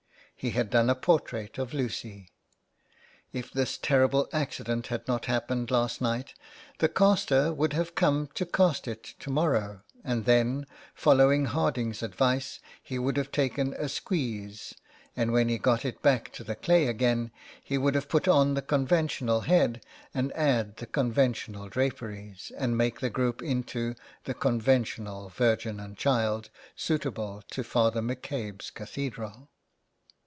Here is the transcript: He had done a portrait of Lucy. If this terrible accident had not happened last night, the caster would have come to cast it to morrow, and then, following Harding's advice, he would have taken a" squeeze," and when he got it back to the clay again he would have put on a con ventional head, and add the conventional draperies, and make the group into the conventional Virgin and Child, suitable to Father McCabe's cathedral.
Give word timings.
He 0.35 0.49
had 0.49 0.71
done 0.71 0.89
a 0.89 0.95
portrait 0.95 1.59
of 1.59 1.71
Lucy. 1.71 2.31
If 3.31 3.51
this 3.51 3.77
terrible 3.77 4.27
accident 4.33 4.87
had 4.87 5.07
not 5.07 5.25
happened 5.25 5.69
last 5.69 6.01
night, 6.01 6.33
the 6.79 6.89
caster 6.89 7.53
would 7.53 7.73
have 7.73 7.93
come 7.93 8.27
to 8.33 8.47
cast 8.47 8.87
it 8.87 9.03
to 9.19 9.29
morrow, 9.29 9.83
and 10.03 10.25
then, 10.25 10.65
following 10.95 11.45
Harding's 11.45 12.01
advice, 12.01 12.59
he 12.81 12.97
would 12.97 13.17
have 13.17 13.31
taken 13.31 13.75
a" 13.75 13.87
squeeze," 13.87 14.73
and 15.15 15.31
when 15.31 15.47
he 15.47 15.59
got 15.59 15.85
it 15.85 16.01
back 16.01 16.33
to 16.33 16.43
the 16.43 16.55
clay 16.55 16.87
again 16.87 17.29
he 17.63 17.77
would 17.77 17.93
have 17.93 18.09
put 18.09 18.27
on 18.27 18.57
a 18.57 18.63
con 18.63 18.87
ventional 18.87 19.45
head, 19.45 19.85
and 20.11 20.31
add 20.33 20.77
the 20.77 20.87
conventional 20.87 21.69
draperies, 21.69 22.51
and 22.57 22.75
make 22.75 22.99
the 22.99 23.11
group 23.11 23.43
into 23.43 23.93
the 24.23 24.33
conventional 24.33 25.29
Virgin 25.29 25.79
and 25.79 25.97
Child, 25.97 26.49
suitable 26.75 27.43
to 27.51 27.63
Father 27.63 28.01
McCabe's 28.01 28.71
cathedral. 28.71 29.49